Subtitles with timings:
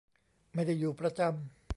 [0.53, 1.29] ไม่ได้อยู่ประจำ